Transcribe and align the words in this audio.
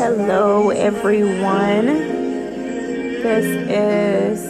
Hello, 0.00 0.70
everyone. 0.70 1.84
This 3.20 3.44
is 3.68 4.40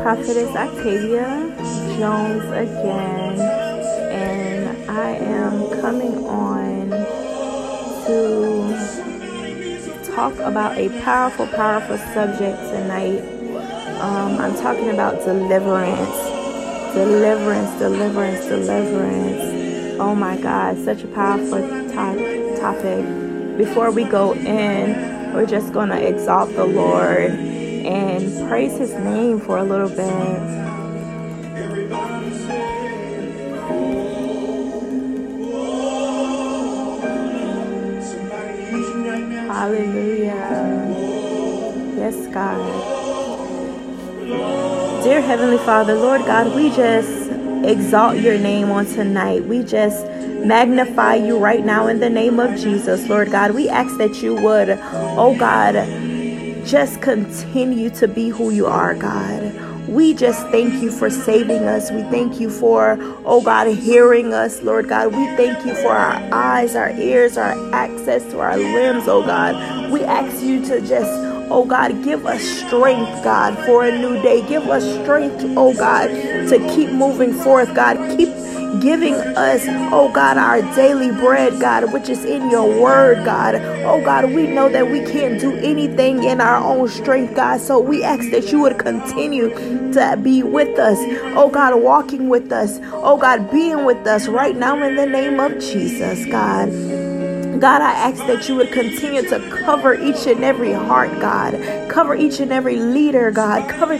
Prophetess 0.00 0.54
Octavia 0.54 1.26
Jones 1.98 2.44
again, 2.44 3.40
and 4.12 4.88
I 4.88 5.16
am 5.16 5.80
coming 5.80 6.28
on 6.28 6.90
to 8.06 8.70
talk 10.14 10.34
about 10.34 10.78
a 10.78 10.88
powerful, 11.02 11.48
powerful 11.48 11.98
subject 12.14 12.56
tonight. 12.70 13.20
Um, 14.00 14.38
I'm 14.38 14.54
talking 14.54 14.90
about 14.90 15.24
deliverance, 15.24 16.94
deliverance, 16.94 17.76
deliverance, 17.80 18.46
deliverance. 18.46 19.98
Oh 19.98 20.14
my 20.14 20.36
God, 20.36 20.78
such 20.84 21.02
a 21.02 21.08
powerful 21.08 21.68
topic 21.92 22.35
topic. 22.66 23.04
Before 23.56 23.92
we 23.92 24.02
go 24.02 24.34
in, 24.34 25.32
we're 25.32 25.46
just 25.46 25.72
going 25.72 25.88
to 25.88 26.04
exalt 26.04 26.52
the 26.56 26.64
Lord 26.64 27.30
and 27.30 28.48
praise 28.48 28.76
his 28.76 28.92
name 28.92 29.38
for 29.38 29.58
a 29.58 29.62
little 29.62 29.88
bit. 29.88 30.56
Hallelujah. 39.46 40.34
Yes, 41.96 42.26
God. 42.34 42.58
Dear 45.04 45.20
Heavenly 45.20 45.58
Father, 45.58 45.94
Lord 45.94 46.22
God, 46.22 46.52
we 46.56 46.70
just 46.70 47.30
exalt 47.64 48.18
your 48.18 48.38
name 48.38 48.72
on 48.72 48.86
tonight. 48.86 49.44
We 49.44 49.62
just 49.62 50.04
magnify 50.46 51.16
you 51.16 51.38
right 51.38 51.64
now 51.64 51.88
in 51.88 52.00
the 52.00 52.10
name 52.10 52.38
of 52.38 52.58
Jesus, 52.58 53.08
Lord 53.08 53.30
God. 53.30 53.52
We 53.52 53.68
ask 53.68 53.96
that 53.98 54.22
you 54.22 54.34
would, 54.34 54.78
oh 54.82 55.36
God, 55.38 55.74
just 56.66 57.00
continue 57.02 57.90
to 57.90 58.08
be 58.08 58.28
who 58.28 58.50
you 58.50 58.66
are, 58.66 58.94
God. 58.94 59.54
We 59.88 60.14
just 60.14 60.42
thank 60.48 60.82
you 60.82 60.90
for 60.90 61.10
saving 61.10 61.64
us. 61.64 61.90
We 61.92 62.02
thank 62.04 62.40
you 62.40 62.50
for, 62.50 62.96
oh 63.24 63.42
God, 63.42 63.68
hearing 63.68 64.34
us, 64.34 64.62
Lord 64.62 64.88
God. 64.88 65.14
We 65.14 65.26
thank 65.36 65.64
you 65.64 65.74
for 65.76 65.92
our 65.92 66.34
eyes, 66.34 66.74
our 66.74 66.90
ears, 66.90 67.36
our 67.36 67.54
access 67.74 68.24
to 68.32 68.40
our 68.40 68.56
limbs, 68.56 69.08
oh 69.08 69.24
God. 69.24 69.92
We 69.92 70.02
ask 70.04 70.42
you 70.42 70.64
to 70.66 70.80
just, 70.80 71.10
oh 71.50 71.64
God, 71.64 72.02
give 72.02 72.26
us 72.26 72.42
strength, 72.42 73.22
God, 73.22 73.56
for 73.64 73.84
a 73.84 73.96
new 73.96 74.20
day. 74.22 74.46
Give 74.48 74.64
us 74.64 74.84
strength, 75.02 75.44
oh 75.56 75.72
God, 75.74 76.08
to 76.08 76.58
keep 76.74 76.90
moving 76.90 77.32
forth, 77.32 77.72
God. 77.74 77.96
Keep 78.16 78.45
giving 78.80 79.14
us, 79.14 79.64
oh 79.92 80.10
God, 80.12 80.36
our 80.36 80.62
daily 80.74 81.10
bread, 81.10 81.60
God, 81.60 81.92
which 81.92 82.08
is 82.08 82.24
in 82.24 82.50
your 82.50 82.80
word, 82.80 83.24
God. 83.24 83.56
Oh 83.84 84.02
God, 84.04 84.32
we 84.32 84.46
know 84.46 84.68
that 84.68 84.90
we 84.90 85.00
can't 85.04 85.40
do 85.40 85.54
anything 85.56 86.24
in 86.24 86.40
our 86.40 86.56
own 86.56 86.88
strength, 86.88 87.34
God. 87.34 87.60
So 87.60 87.78
we 87.80 88.02
ask 88.02 88.30
that 88.30 88.50
you 88.52 88.60
would 88.60 88.78
continue 88.78 89.50
to 89.92 90.18
be 90.22 90.42
with 90.42 90.78
us, 90.78 90.98
oh 91.36 91.48
God, 91.48 91.80
walking 91.82 92.28
with 92.28 92.52
us, 92.52 92.78
oh 92.92 93.16
God, 93.16 93.50
being 93.50 93.84
with 93.84 94.06
us 94.06 94.28
right 94.28 94.56
now 94.56 94.82
in 94.82 94.96
the 94.96 95.06
name 95.06 95.40
of 95.40 95.52
Jesus, 95.58 96.24
God. 96.26 96.70
God, 97.60 97.80
I 97.80 97.92
ask 97.92 98.18
that 98.26 98.48
you 98.48 98.56
would 98.56 98.70
continue 98.70 99.22
to 99.30 99.40
cover 99.64 99.94
each 99.94 100.26
and 100.26 100.44
every 100.44 100.72
heart, 100.72 101.10
God. 101.20 101.54
Cover 101.88 102.14
each 102.14 102.38
and 102.38 102.52
every 102.52 102.76
leader, 102.76 103.30
God. 103.30 103.68
Cover 103.70 103.96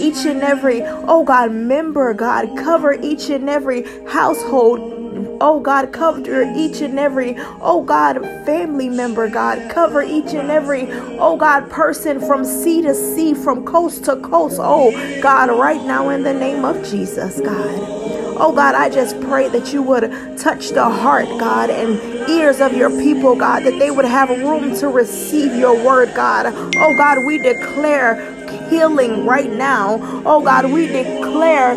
each 0.00 0.26
and 0.26 0.42
every, 0.42 0.82
oh 0.82 1.24
God, 1.24 1.52
member, 1.52 2.14
God. 2.14 2.56
Cover 2.56 2.92
each 2.94 3.28
and 3.30 3.48
every 3.48 3.82
household. 4.06 4.96
Oh 5.40 5.60
God, 5.60 5.92
cover 5.92 6.42
each 6.54 6.80
and 6.80 6.98
every, 6.98 7.34
oh 7.60 7.82
God, 7.82 8.22
family 8.46 8.88
member, 8.88 9.28
God. 9.28 9.70
Cover 9.70 10.02
each 10.02 10.32
and 10.34 10.50
every, 10.50 10.86
oh 11.18 11.36
God, 11.36 11.70
person 11.70 12.20
from 12.20 12.44
sea 12.44 12.82
to 12.82 12.94
sea, 12.94 13.34
from 13.34 13.64
coast 13.64 14.04
to 14.04 14.16
coast. 14.16 14.58
Oh 14.60 14.92
God, 15.22 15.50
right 15.50 15.82
now 15.82 16.10
in 16.10 16.22
the 16.22 16.34
name 16.34 16.64
of 16.64 16.76
Jesus, 16.88 17.40
God. 17.40 18.00
Oh 18.42 18.54
God, 18.54 18.74
I 18.74 18.88
just 18.88 19.20
pray 19.20 19.48
that 19.48 19.72
you 19.72 19.82
would 19.82 20.10
touch 20.38 20.70
the 20.70 20.88
heart, 20.88 21.28
God, 21.38 21.68
and 21.68 22.30
ears 22.30 22.60
of 22.60 22.72
your 22.74 22.88
people, 22.88 23.36
God, 23.36 23.64
that 23.64 23.78
they 23.78 23.90
would 23.90 24.06
have 24.06 24.30
room 24.30 24.74
to 24.76 24.88
receive 24.88 25.54
your 25.54 25.74
word, 25.84 26.14
God. 26.14 26.46
Oh 26.46 26.94
God, 26.96 27.18
we 27.26 27.38
declare 27.38 28.39
healing 28.70 29.26
right 29.26 29.52
now. 29.52 29.98
Oh 30.26 30.42
God, 30.42 30.72
we 30.72 30.86
declare 30.88 31.72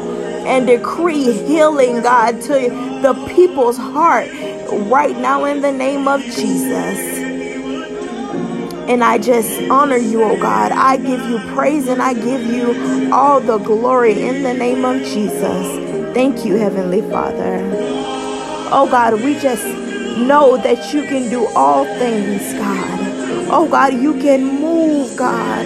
and 0.47 0.67
decree 0.67 1.33
healing, 1.33 2.03
God, 2.03 2.41
to 2.43 2.53
the 3.03 3.13
people's 3.35 3.77
heart 3.77 4.29
right 4.89 5.17
now 5.17 5.45
in 5.45 5.61
the 5.61 5.71
name 5.73 6.07
of 6.07 6.21
Jesus. 6.21 7.19
And 8.89 9.03
I 9.03 9.17
just 9.17 9.61
honor 9.71 9.97
you, 9.97 10.23
oh 10.23 10.37
God. 10.39 10.73
I 10.73 10.97
give 10.97 11.21
you 11.29 11.39
praise 11.55 11.87
and 11.87 12.01
I 12.01 12.13
give 12.13 12.45
you 12.45 13.11
all 13.13 13.41
the 13.41 13.57
glory 13.59 14.21
in 14.21 14.43
the 14.43 14.53
name 14.53 14.85
of 14.85 14.97
Jesus. 15.03 16.13
Thank 16.13 16.45
you, 16.45 16.55
Heavenly 16.55 17.01
Father. 17.09 17.59
Oh 18.71 18.87
God, 18.91 19.15
we 19.23 19.39
just 19.39 19.65
know 20.19 20.57
that 20.57 20.93
you 20.93 21.03
can 21.03 21.29
do 21.29 21.47
all 21.55 21.85
things, 21.97 22.53
God. 22.53 22.99
Oh 23.51 23.67
God, 23.69 23.93
you 23.93 24.13
can 24.21 24.43
move, 24.61 25.15
God. 25.17 25.65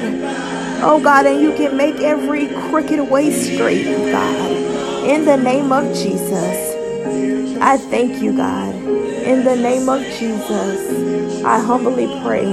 Oh 0.80 1.02
God, 1.02 1.26
and 1.26 1.42
you 1.42 1.54
can 1.54 1.76
make 1.76 1.96
every 2.02 2.48
crooked 2.48 3.10
way 3.10 3.32
straight, 3.32 3.86
God. 4.12 4.52
In 5.06 5.26
the 5.26 5.36
name 5.36 5.72
of 5.72 5.86
Jesus, 5.96 7.58
I 7.60 7.78
thank 7.78 8.22
you, 8.22 8.38
God. 8.38 8.76
In 8.76 9.44
the 9.44 9.56
name 9.56 9.90
of 9.90 10.02
Jesus, 10.04 11.44
I 11.44 11.60
humbly 11.60 12.06
pray. 12.24 12.46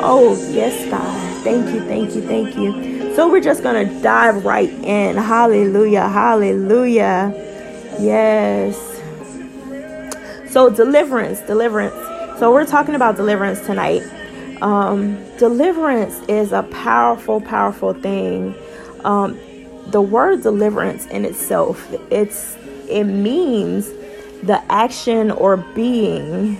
Oh, 0.00 0.36
yes, 0.50 0.88
God. 0.90 1.44
Thank 1.44 1.74
you, 1.74 1.80
thank 1.86 2.14
you, 2.14 2.22
thank 2.22 2.54
you. 2.56 3.14
So 3.14 3.30
we're 3.30 3.40
just 3.40 3.62
going 3.62 3.88
to 3.88 4.02
dive 4.02 4.44
right 4.44 4.70
in. 4.70 5.16
Hallelujah, 5.16 6.08
hallelujah. 6.08 7.32
Yes. 7.98 8.76
So, 10.52 10.68
deliverance, 10.68 11.40
deliverance. 11.40 11.94
So, 12.38 12.52
we're 12.52 12.66
talking 12.66 12.94
about 12.94 13.16
deliverance 13.16 13.60
tonight. 13.64 14.02
Um, 14.62 15.22
deliverance 15.38 16.20
is 16.28 16.52
a 16.52 16.62
powerful, 16.64 17.40
powerful 17.40 17.92
thing. 17.92 18.54
Um, 19.04 19.38
the 19.88 20.00
word 20.00 20.42
deliverance 20.42 21.06
in 21.06 21.24
itself, 21.24 21.92
it's 22.10 22.56
it 22.88 23.04
means 23.04 23.88
the 24.42 24.62
action 24.68 25.30
or 25.30 25.56
being 25.56 26.58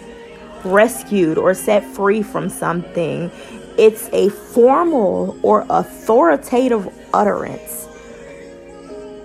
rescued 0.64 1.38
or 1.38 1.54
set 1.54 1.84
free 1.84 2.22
from 2.22 2.48
something. 2.48 3.30
It's 3.78 4.08
a 4.12 4.30
formal 4.30 5.38
or 5.42 5.66
authoritative 5.68 6.88
utterance. 7.12 7.88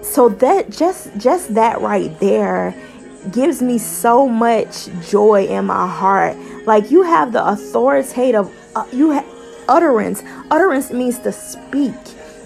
So 0.01 0.29
that 0.29 0.69
just 0.69 1.15
just 1.17 1.53
that 1.55 1.81
right 1.81 2.17
there 2.19 2.75
gives 3.31 3.61
me 3.61 3.77
so 3.77 4.27
much 4.27 4.89
joy 5.07 5.45
in 5.45 5.65
my 5.65 5.87
heart. 5.87 6.35
Like 6.65 6.91
you 6.91 7.03
have 7.03 7.31
the 7.31 7.45
authoritative 7.45 8.49
uh, 8.75 8.85
you 8.91 9.11
have 9.11 9.25
utterance. 9.67 10.23
Utterance 10.49 10.91
means 10.91 11.19
to 11.19 11.31
speak. 11.31 11.93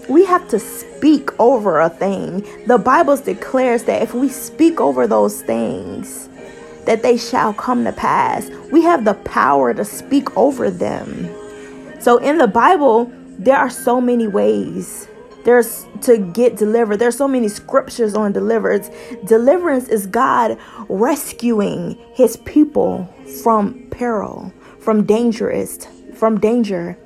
We 0.09 0.25
have 0.25 0.47
to 0.49 0.59
speak 0.59 1.29
over 1.39 1.79
a 1.79 1.89
thing. 1.89 2.45
The 2.67 2.77
Bible 2.77 3.17
declares 3.17 3.83
that 3.83 4.01
if 4.01 4.13
we 4.13 4.29
speak 4.29 4.79
over 4.79 5.07
those 5.07 5.41
things, 5.41 6.29
that 6.85 7.01
they 7.01 7.17
shall 7.17 7.53
come 7.53 7.83
to 7.85 7.91
pass. 7.91 8.49
We 8.71 8.83
have 8.83 9.05
the 9.05 9.15
power 9.15 9.73
to 9.73 9.83
speak 9.83 10.35
over 10.37 10.69
them. 10.69 11.29
So 11.99 12.17
in 12.17 12.37
the 12.37 12.47
Bible, 12.47 13.11
there 13.39 13.57
are 13.57 13.69
so 13.69 13.99
many 13.99 14.27
ways 14.27 15.07
there's 15.45 15.85
to 16.01 16.17
get 16.17 16.57
delivered. 16.57 16.97
There's 16.97 17.17
so 17.17 17.27
many 17.27 17.47
scriptures 17.47 18.15
on 18.15 18.31
deliverance. 18.31 18.89
Deliverance 19.25 19.87
is 19.87 20.07
God 20.07 20.57
rescuing 20.89 21.97
his 22.13 22.37
people 22.37 23.07
from 23.43 23.87
peril, 23.91 24.51
from 24.79 25.05
dangerous 25.05 25.87
from 26.15 26.39
danger. 26.39 26.97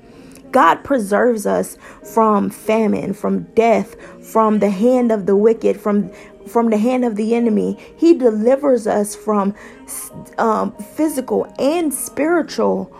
God 0.51 0.83
preserves 0.83 1.45
us 1.45 1.77
from 2.13 2.49
famine, 2.49 3.13
from 3.13 3.43
death, 3.53 3.95
from 4.25 4.59
the 4.59 4.71
hand 4.71 5.11
of 5.11 5.25
the 5.25 5.35
wicked, 5.35 5.79
from 5.79 6.11
from 6.47 6.71
the 6.71 6.77
hand 6.77 7.05
of 7.05 7.15
the 7.15 7.35
enemy. 7.35 7.77
He 7.95 8.15
delivers 8.15 8.87
us 8.87 9.15
from 9.15 9.53
um, 10.39 10.71
physical 10.95 11.53
and 11.59 11.93
spiritual 11.93 12.91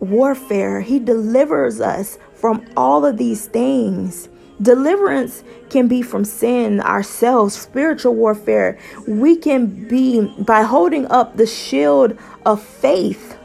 warfare. 0.00 0.80
He 0.80 0.98
delivers 0.98 1.80
us 1.80 2.18
from 2.34 2.66
all 2.76 3.06
of 3.06 3.16
these 3.16 3.46
things. 3.46 4.28
Deliverance 4.60 5.44
can 5.70 5.86
be 5.86 6.02
from 6.02 6.24
sin 6.24 6.80
ourselves, 6.80 7.54
spiritual 7.54 8.16
warfare. 8.16 8.76
We 9.06 9.36
can 9.36 9.86
be 9.86 10.26
by 10.38 10.62
holding 10.62 11.06
up 11.06 11.36
the 11.36 11.46
shield 11.46 12.18
of 12.44 12.60
faith. 12.60 13.37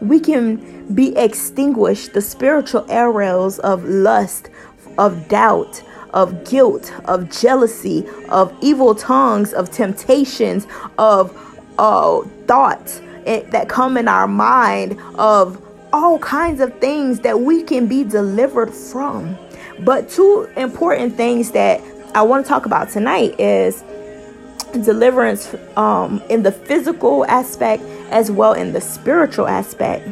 We 0.00 0.20
can 0.20 0.94
be 0.94 1.16
extinguished 1.16 2.12
the 2.12 2.20
spiritual 2.20 2.86
arrows 2.90 3.58
of 3.60 3.84
lust, 3.84 4.50
of 4.98 5.28
doubt, 5.28 5.82
of 6.14 6.48
guilt, 6.48 6.92
of 7.06 7.30
jealousy, 7.30 8.06
of 8.28 8.56
evil 8.60 8.94
tongues, 8.94 9.52
of 9.52 9.70
temptations, 9.70 10.66
of 10.98 11.36
uh, 11.78 12.22
thoughts, 12.46 13.02
that 13.24 13.68
come 13.68 13.96
in 13.96 14.06
our 14.06 14.28
mind 14.28 15.00
of 15.16 15.60
all 15.92 16.18
kinds 16.18 16.60
of 16.60 16.78
things 16.78 17.20
that 17.20 17.40
we 17.40 17.62
can 17.62 17.86
be 17.88 18.04
delivered 18.04 18.72
from. 18.72 19.36
But 19.80 20.08
two 20.08 20.48
important 20.56 21.16
things 21.16 21.50
that 21.52 21.80
I 22.14 22.22
want 22.22 22.44
to 22.44 22.48
talk 22.48 22.66
about 22.66 22.88
tonight 22.90 23.38
is 23.40 23.82
deliverance 24.76 25.54
um, 25.76 26.22
in 26.28 26.42
the 26.42 26.52
physical 26.52 27.24
aspect 27.26 27.82
as 28.10 28.30
well 28.30 28.52
in 28.52 28.72
the 28.72 28.80
spiritual 28.80 29.46
aspect. 29.48 30.08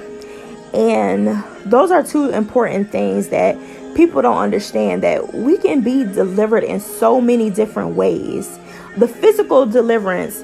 And 0.75 1.45
those 1.65 1.91
are 1.91 2.03
two 2.03 2.31
important 2.31 2.91
things 2.91 3.29
that 3.29 3.57
people 3.95 4.23
don't 4.23 4.39
understand 4.39 5.03
that 5.05 5.35
we 5.35 5.57
can 5.57 5.81
be 5.81 6.05
delivered 6.05 6.65
in 6.65 6.81
so 6.81 7.21
many 7.21 7.51
different 7.51 7.95
ways. 7.95 8.59
The 8.97 9.07
physical 9.09 9.67
deliverance 9.67 10.43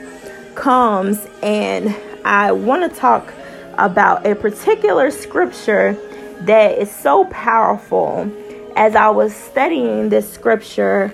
comes, 0.55 1.27
and 1.43 1.95
I 2.25 2.53
want 2.53 2.91
to 2.91 2.99
talk 2.99 3.33
about 3.75 4.27
a 4.27 4.35
particular 4.35 5.11
scripture 5.11 5.97
that 6.43 6.79
is 6.79 6.91
so 6.91 7.25
powerful. 7.27 8.31
As 8.77 8.95
I 8.95 9.11
was 9.11 9.35
studying 9.35 10.11
this 10.11 10.33
scripture, 10.33 11.13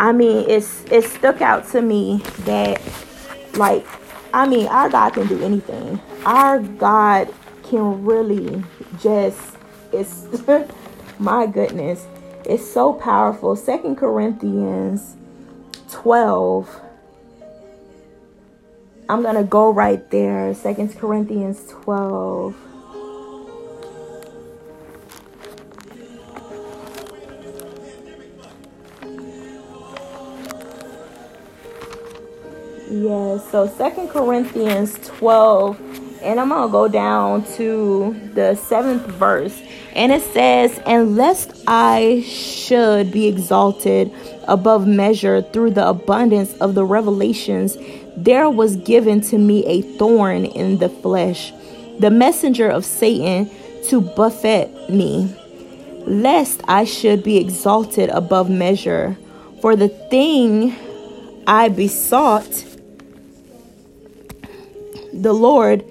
I 0.00 0.12
mean, 0.12 0.48
it's 0.48 0.82
it 0.90 1.04
stuck 1.04 1.42
out 1.42 1.68
to 1.72 1.82
me 1.82 2.22
that, 2.40 2.80
like, 3.54 3.86
I 4.32 4.48
mean, 4.48 4.66
our 4.68 4.88
God 4.88 5.10
can 5.10 5.26
do 5.26 5.42
anything. 5.44 6.00
Our 6.24 6.58
God 6.58 7.28
can 7.64 8.02
really 8.04 8.64
just 8.98 9.56
it's 9.92 10.26
my 11.18 11.46
goodness 11.46 12.06
it's 12.46 12.66
so 12.66 12.94
powerful. 12.94 13.54
Second 13.54 13.96
corinthians 13.96 15.16
12 15.90 16.80
i'm 19.08 19.22
gonna 19.22 19.44
go 19.44 19.70
right 19.70 20.10
there. 20.10 20.54
Second 20.54 20.96
corinthians 20.96 21.66
12 21.68 22.56
Yes, 32.90 33.48
so 33.52 33.68
Second 33.68 34.08
Corinthians 34.08 34.98
12 35.06 35.80
and 36.22 36.38
I'm 36.38 36.48
going 36.48 36.68
to 36.68 36.72
go 36.72 36.88
down 36.88 37.44
to 37.54 38.14
the 38.34 38.54
seventh 38.54 39.06
verse. 39.06 39.60
And 39.94 40.12
it 40.12 40.22
says, 40.22 40.78
And 40.86 41.16
lest 41.16 41.52
I 41.66 42.22
should 42.26 43.10
be 43.10 43.26
exalted 43.26 44.12
above 44.46 44.86
measure 44.86 45.40
through 45.40 45.70
the 45.70 45.88
abundance 45.88 46.52
of 46.54 46.74
the 46.74 46.84
revelations, 46.84 47.78
there 48.16 48.50
was 48.50 48.76
given 48.76 49.20
to 49.22 49.38
me 49.38 49.64
a 49.66 49.82
thorn 49.82 50.44
in 50.44 50.78
the 50.78 50.88
flesh, 50.88 51.52
the 51.98 52.10
messenger 52.10 52.68
of 52.68 52.84
Satan 52.84 53.50
to 53.88 54.00
buffet 54.00 54.90
me, 54.90 55.34
lest 56.06 56.60
I 56.68 56.84
should 56.84 57.22
be 57.22 57.38
exalted 57.38 58.10
above 58.10 58.50
measure. 58.50 59.16
For 59.62 59.76
the 59.76 59.88
thing 59.88 60.74
I 61.46 61.68
besought 61.68 62.64
the 65.12 65.32
Lord 65.32 65.84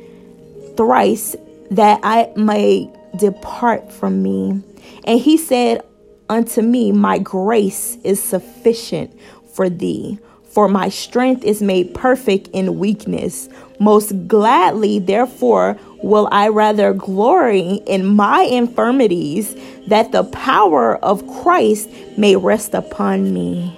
thrice 0.78 1.36
that 1.72 2.00
I 2.04 2.32
may 2.36 2.92
depart 3.18 3.92
from 3.92 4.24
me. 4.24 4.62
And 5.06 5.20
he 5.20 5.38
said 5.38 5.84
unto 6.30 6.62
me, 6.62 6.92
My 6.92 7.18
grace 7.20 7.98
is 8.04 8.22
sufficient 8.22 9.18
for 9.54 9.70
thee, 9.70 10.20
for 10.52 10.68
my 10.68 10.90
strength 10.90 11.44
is 11.44 11.62
made 11.62 11.94
perfect 11.94 12.48
in 12.54 12.80
weakness. 12.80 13.50
Most 13.80 14.28
gladly, 14.28 15.00
therefore, 15.00 15.78
will 16.02 16.28
I 16.32 16.50
rather 16.50 16.94
glory 16.94 17.82
in 17.86 18.06
my 18.06 18.42
infirmities, 18.42 19.56
that 19.88 20.12
the 20.12 20.24
power 20.24 20.98
of 20.98 21.28
Christ 21.42 21.90
may 22.18 22.36
rest 22.36 22.74
upon 22.74 23.34
me. 23.34 23.76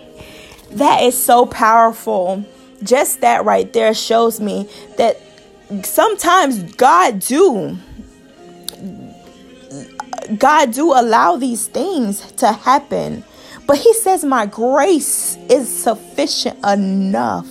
That 0.71 1.03
is 1.03 1.21
so 1.21 1.45
powerful. 1.45 2.45
Just 2.83 3.21
that 3.21 3.45
right 3.45 3.71
there 3.73 3.93
shows 3.93 4.39
me 4.39 4.67
that 4.97 5.19
sometimes 5.83 6.63
God 6.73 7.19
do 7.19 7.77
God 10.37 10.73
do 10.73 10.93
allow 10.93 11.35
these 11.35 11.67
things 11.67 12.31
to 12.33 12.51
happen. 12.51 13.23
But 13.67 13.77
he 13.77 13.93
says 13.93 14.23
my 14.23 14.45
grace 14.45 15.37
is 15.49 15.67
sufficient 15.69 16.63
enough. 16.65 17.47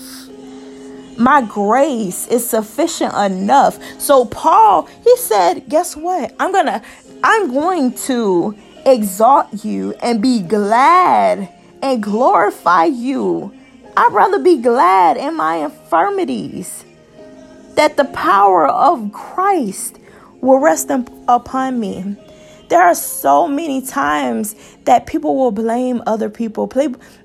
My 1.19 1.43
grace 1.43 2.27
is 2.29 2.49
sufficient 2.49 3.15
enough. 3.15 3.79
So 4.01 4.25
Paul, 4.25 4.89
he 5.05 5.17
said, 5.17 5.69
guess 5.69 5.97
what? 5.97 6.35
I'm 6.41 6.53
going 6.53 6.67
to 6.67 6.83
I'm 7.23 7.53
going 7.53 7.93
to 8.07 8.57
exalt 8.87 9.65
you 9.65 9.93
and 10.03 10.23
be 10.23 10.41
glad 10.41 11.49
and 11.83 12.03
glorify 12.03 12.85
you. 12.85 13.55
I'd 13.97 14.13
rather 14.13 14.39
be 14.39 14.57
glad 14.63 15.19
in 15.19 15.37
my 15.37 15.57
infirmities 15.57 16.85
that 17.75 17.97
the 17.97 18.05
power 18.07 18.67
of 18.69 19.13
Christ 19.13 19.99
will 20.41 20.59
rest 20.59 20.91
upon 20.91 21.81
me. 21.81 22.17
There 22.69 22.81
are 22.81 22.95
so 22.95 23.49
many 23.49 23.83
times 23.83 24.55
that 24.85 25.07
people 25.07 25.37
will 25.37 25.51
blame 25.51 26.03
other 26.07 26.31
people. 26.31 26.71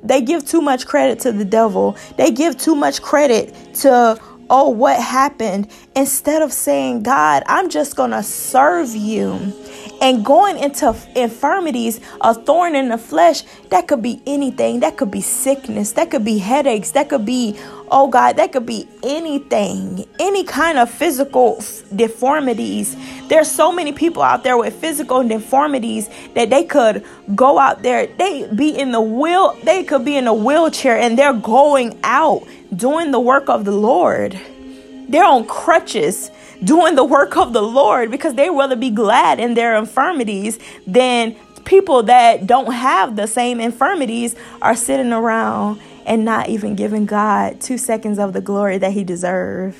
They 0.03 0.21
give 0.21 0.45
too 0.45 0.61
much 0.61 0.87
credit 0.87 1.19
to 1.19 1.31
the 1.31 1.45
devil. 1.45 1.95
They 2.17 2.31
give 2.31 2.57
too 2.57 2.75
much 2.75 3.01
credit 3.01 3.53
to, 3.75 4.19
oh, 4.49 4.69
what 4.69 4.99
happened, 4.99 5.69
instead 5.95 6.41
of 6.41 6.51
saying, 6.51 7.03
God, 7.03 7.43
I'm 7.45 7.69
just 7.69 7.95
going 7.95 8.11
to 8.11 8.23
serve 8.23 8.95
you 8.95 9.53
and 10.01 10.23
going 10.25 10.57
into 10.57 10.95
infirmities, 11.15 11.99
a 12.21 12.33
thorn 12.33 12.75
in 12.75 12.89
the 12.89 12.97
flesh, 12.97 13.43
that 13.69 13.87
could 13.87 14.01
be 14.01 14.21
anything. 14.25 14.81
That 14.81 14.97
could 14.97 15.11
be 15.11 15.21
sickness. 15.21 15.93
That 15.93 16.11
could 16.11 16.25
be 16.25 16.37
headaches. 16.37 16.91
That 16.91 17.09
could 17.09 17.25
be, 17.25 17.57
oh 17.89 18.07
God, 18.07 18.37
that 18.37 18.51
could 18.51 18.65
be 18.65 18.87
anything, 19.03 20.05
any 20.19 20.43
kind 20.43 20.77
of 20.77 20.89
physical 20.89 21.63
deformities. 21.95 22.95
There's 23.27 23.49
so 23.49 23.71
many 23.71 23.93
people 23.93 24.21
out 24.21 24.43
there 24.43 24.57
with 24.57 24.73
physical 24.75 25.27
deformities 25.27 26.09
that 26.33 26.49
they 26.49 26.63
could 26.63 27.05
go 27.35 27.57
out 27.57 27.83
there. 27.83 28.07
They 28.07 28.47
be 28.53 28.77
in 28.77 28.91
the 28.91 29.01
wheel, 29.01 29.57
they 29.63 29.83
could 29.83 30.05
be 30.05 30.17
in 30.17 30.27
a 30.27 30.33
wheelchair 30.33 30.97
and 30.97 31.17
they're 31.17 31.33
going 31.33 31.99
out 32.03 32.43
doing 32.75 33.11
the 33.11 33.19
work 33.19 33.49
of 33.49 33.65
the 33.65 33.71
Lord. 33.71 34.39
They're 35.07 35.23
on 35.23 35.45
crutches 35.45 36.31
doing 36.63 36.95
the 36.95 37.03
work 37.03 37.37
of 37.37 37.53
the 37.53 37.61
Lord 37.61 38.11
because 38.11 38.35
they 38.35 38.49
rather 38.49 38.75
be 38.75 38.89
glad 38.89 39.39
in 39.39 39.53
their 39.53 39.75
infirmities 39.75 40.59
than 40.87 41.35
people 41.65 42.03
that 42.03 42.47
don't 42.47 42.71
have 42.71 43.15
the 43.15 43.27
same 43.27 43.59
infirmities 43.59 44.35
are 44.61 44.75
sitting 44.75 45.11
around 45.11 45.81
and 46.05 46.23
not 46.23 46.49
even 46.49 46.75
giving 46.75 47.05
God 47.05 47.59
two 47.59 47.77
seconds 47.77 48.19
of 48.19 48.33
the 48.33 48.41
glory 48.41 48.77
that 48.77 48.91
He 48.91 49.03
deserves. 49.03 49.75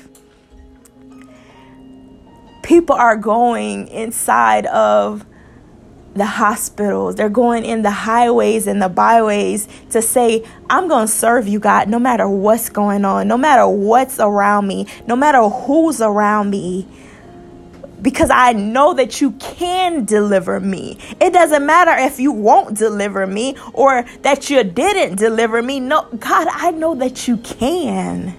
People 2.62 2.96
are 2.96 3.16
going 3.16 3.86
inside 3.88 4.66
of 4.66 5.24
the 6.16 6.26
hospitals. 6.26 7.14
They're 7.14 7.28
going 7.28 7.64
in 7.64 7.82
the 7.82 7.90
highways 7.90 8.66
and 8.66 8.80
the 8.80 8.88
byways 8.88 9.68
to 9.90 10.02
say, 10.02 10.44
I'm 10.68 10.88
going 10.88 11.06
to 11.06 11.12
serve 11.12 11.46
you, 11.46 11.60
God, 11.60 11.88
no 11.88 11.98
matter 11.98 12.28
what's 12.28 12.68
going 12.68 13.04
on, 13.04 13.28
no 13.28 13.36
matter 13.36 13.66
what's 13.68 14.18
around 14.18 14.66
me, 14.66 14.86
no 15.06 15.16
matter 15.16 15.42
who's 15.42 16.00
around 16.00 16.50
me. 16.50 16.86
Because 18.00 18.30
I 18.30 18.52
know 18.52 18.94
that 18.94 19.20
you 19.20 19.32
can 19.32 20.04
deliver 20.04 20.60
me. 20.60 20.98
It 21.20 21.32
doesn't 21.32 21.64
matter 21.64 21.92
if 21.92 22.20
you 22.20 22.30
won't 22.30 22.76
deliver 22.76 23.26
me 23.26 23.56
or 23.72 24.04
that 24.22 24.48
you 24.50 24.62
didn't 24.62 25.16
deliver 25.16 25.62
me. 25.62 25.80
No, 25.80 26.02
God, 26.18 26.46
I 26.50 26.70
know 26.70 26.94
that 26.96 27.26
you 27.26 27.38
can. 27.38 28.36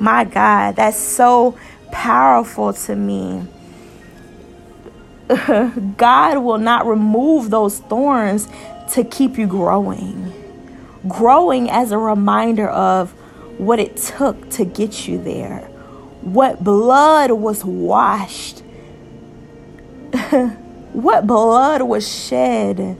My 0.00 0.24
God, 0.24 0.76
that's 0.76 0.96
so 0.96 1.58
powerful 1.92 2.72
to 2.72 2.96
me. 2.96 3.46
God 5.96 6.38
will 6.38 6.58
not 6.58 6.86
remove 6.86 7.50
those 7.50 7.78
thorns 7.78 8.48
to 8.92 9.04
keep 9.04 9.38
you 9.38 9.46
growing. 9.46 10.32
Growing 11.06 11.70
as 11.70 11.92
a 11.92 11.98
reminder 11.98 12.68
of 12.68 13.12
what 13.58 13.78
it 13.78 13.96
took 13.96 14.50
to 14.50 14.64
get 14.64 15.06
you 15.06 15.22
there, 15.22 15.60
what 16.22 16.64
blood 16.64 17.30
was 17.30 17.64
washed, 17.64 18.60
what 20.92 21.26
blood 21.26 21.82
was 21.82 22.08
shed, 22.08 22.98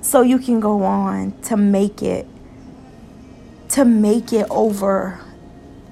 so 0.00 0.22
you 0.22 0.38
can 0.38 0.58
go 0.58 0.82
on 0.82 1.40
to 1.42 1.56
make 1.56 2.02
it, 2.02 2.26
to 3.68 3.84
make 3.84 4.32
it 4.32 4.46
over 4.50 5.20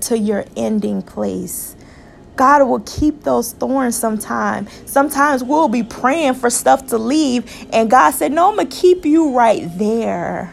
to 0.01 0.19
your 0.19 0.45
ending 0.57 1.01
place 1.01 1.77
God 2.41 2.67
will 2.67 2.81
keep 2.87 3.23
those 3.23 3.53
thorns 3.53 3.95
sometimes. 3.95 4.71
Sometimes 4.91 5.45
we'll 5.45 5.69
be 5.69 5.83
praying 5.83 6.33
for 6.33 6.49
stuff 6.49 6.87
to 6.87 6.97
leave, 6.97 7.45
and 7.71 7.91
God 7.91 8.13
said, 8.13 8.33
No, 8.33 8.49
I'm 8.49 8.57
going 8.57 8.67
to 8.67 8.75
keep 8.75 9.05
you 9.05 9.37
right 9.37 9.67
there 9.77 10.51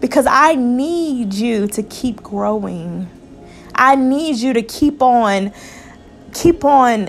because 0.00 0.26
I 0.28 0.54
need 0.54 1.32
you 1.32 1.66
to 1.68 1.82
keep 1.82 2.22
growing. 2.22 3.08
I 3.74 3.94
need 3.94 4.36
you 4.36 4.52
to 4.52 4.60
keep 4.60 5.00
on 5.00 5.54
keep 6.34 6.62
on 6.62 7.06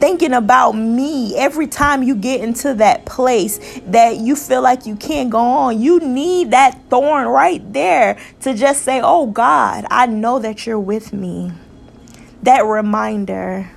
thinking 0.00 0.32
about 0.32 0.72
me 0.72 1.36
every 1.36 1.68
time 1.68 2.02
you 2.02 2.16
get 2.16 2.40
into 2.40 2.74
that 2.74 3.06
place 3.06 3.80
that 3.86 4.16
you 4.16 4.34
feel 4.34 4.60
like 4.60 4.86
you 4.86 4.96
can't 4.96 5.30
go 5.30 5.38
on. 5.38 5.80
You 5.80 6.00
need 6.00 6.50
that 6.50 6.80
thorn 6.90 7.28
right 7.28 7.62
there 7.72 8.18
to 8.40 8.54
just 8.54 8.82
say, 8.82 9.00
Oh 9.00 9.28
God, 9.28 9.86
I 9.88 10.06
know 10.06 10.40
that 10.40 10.66
you're 10.66 10.80
with 10.80 11.12
me. 11.12 11.52
That 12.42 12.64
reminder. 12.64 13.70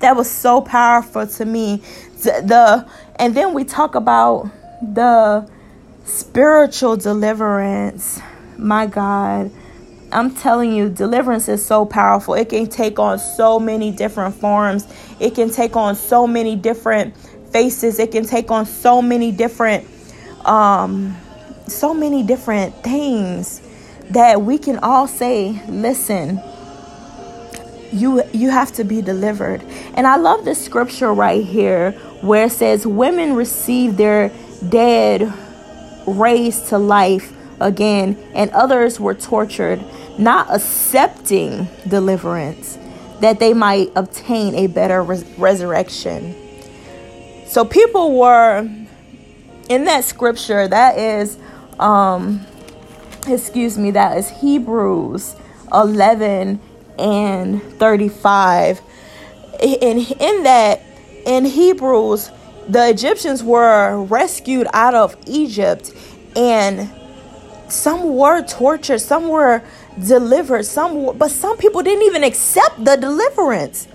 That 0.00 0.16
was 0.16 0.30
so 0.30 0.60
powerful 0.60 1.26
to 1.26 1.44
me. 1.44 1.82
The, 2.22 2.42
the 2.44 2.90
and 3.16 3.34
then 3.34 3.54
we 3.54 3.64
talk 3.64 3.94
about 3.94 4.50
the 4.82 5.48
spiritual 6.04 6.96
deliverance. 6.96 8.20
My 8.56 8.86
God 8.86 9.50
I'm 10.12 10.34
telling 10.34 10.72
you, 10.72 10.88
deliverance 10.88 11.48
is 11.48 11.64
so 11.64 11.84
powerful. 11.84 12.34
It 12.34 12.48
can 12.48 12.66
take 12.66 12.98
on 12.98 13.18
so 13.18 13.60
many 13.60 13.92
different 13.92 14.34
forms. 14.34 14.86
It 15.20 15.34
can 15.34 15.50
take 15.50 15.76
on 15.76 15.94
so 15.94 16.26
many 16.26 16.56
different 16.56 17.16
faces. 17.52 17.98
It 17.98 18.10
can 18.10 18.24
take 18.24 18.50
on 18.50 18.66
so 18.66 19.00
many 19.02 19.30
different 19.32 19.86
um 20.44 21.16
so 21.66 21.94
many 21.94 22.24
different 22.24 22.74
things 22.82 23.62
that 24.10 24.42
we 24.42 24.58
can 24.58 24.78
all 24.80 25.06
say, 25.06 25.62
listen, 25.68 26.40
you 27.92 28.22
you 28.32 28.50
have 28.50 28.72
to 28.72 28.84
be 28.84 29.02
delivered. 29.02 29.62
And 29.94 30.06
I 30.06 30.16
love 30.16 30.44
this 30.44 30.64
scripture 30.64 31.12
right 31.12 31.44
here 31.44 31.92
where 32.20 32.46
it 32.46 32.52
says 32.52 32.86
women 32.86 33.34
receive 33.34 33.96
their 33.96 34.30
dead 34.68 35.32
raised 36.06 36.68
to 36.68 36.78
life 36.78 37.32
again 37.60 38.16
and 38.34 38.50
others 38.50 38.98
were 38.98 39.14
tortured 39.14 39.82
not 40.18 40.54
accepting 40.54 41.68
deliverance 41.88 42.78
that 43.20 43.38
they 43.38 43.54
might 43.54 43.90
obtain 43.96 44.54
a 44.54 44.66
better 44.66 45.02
res- 45.02 45.24
resurrection. 45.38 46.34
So 47.46 47.64
people 47.64 48.18
were 48.18 48.68
in 49.68 49.84
that 49.84 50.04
scripture 50.04 50.66
that 50.68 50.98
is 50.98 51.38
um 51.78 52.44
excuse 53.26 53.78
me 53.78 53.92
that 53.92 54.16
is 54.18 54.28
Hebrews 54.28 55.36
11 55.72 56.60
and 57.00 57.62
35 57.78 58.80
in 59.60 59.98
in 59.98 60.42
that 60.44 60.82
in 61.26 61.44
Hebrews 61.44 62.30
the 62.68 62.88
Egyptians 62.88 63.42
were 63.42 64.02
rescued 64.04 64.68
out 64.72 64.94
of 64.94 65.16
Egypt 65.26 65.92
and 66.36 66.90
some 67.68 68.14
were 68.16 68.42
tortured 68.42 69.00
some 69.00 69.28
were 69.28 69.62
delivered 70.06 70.64
some 70.64 71.02
were, 71.02 71.14
but 71.14 71.30
some 71.30 71.56
people 71.56 71.82
didn't 71.82 72.04
even 72.04 72.22
accept 72.22 72.84
the 72.84 72.96
deliverance. 72.96 73.88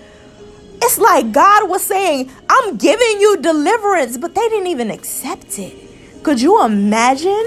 It's 0.82 0.98
like 0.98 1.32
god 1.32 1.68
was 1.70 1.82
saying 1.82 2.30
i'm 2.50 2.76
giving 2.76 3.20
you 3.20 3.38
deliverance 3.38 4.18
but 4.18 4.34
they 4.34 4.48
didn't 4.48 4.66
even 4.66 4.90
accept 4.90 5.58
it. 5.58 5.74
Could 6.22 6.40
you 6.40 6.64
imagine? 6.64 7.46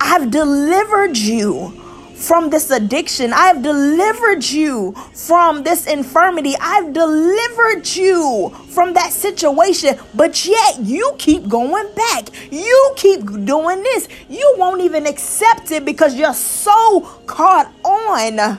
I've 0.00 0.30
delivered 0.30 1.16
you 1.16 1.79
from 2.20 2.50
this 2.50 2.70
addiction. 2.70 3.32
I've 3.32 3.62
delivered 3.62 4.44
you 4.44 4.92
from 5.14 5.62
this 5.62 5.86
infirmity. 5.86 6.54
I've 6.60 6.92
delivered 6.92 7.88
you 7.96 8.50
from 8.68 8.94
that 8.94 9.12
situation. 9.12 9.98
But 10.14 10.44
yet 10.46 10.80
you 10.80 11.14
keep 11.18 11.48
going 11.48 11.92
back. 11.94 12.28
You 12.50 12.92
keep 12.96 13.20
doing 13.44 13.82
this. 13.82 14.08
You 14.28 14.54
won't 14.58 14.82
even 14.82 15.06
accept 15.06 15.70
it 15.72 15.84
because 15.84 16.14
you're 16.14 16.34
so 16.34 17.00
caught 17.26 17.72
on 17.84 18.58